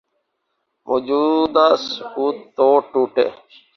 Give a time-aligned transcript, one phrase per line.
[0.87, 3.27] موجودہ سکوت تو ٹوٹے۔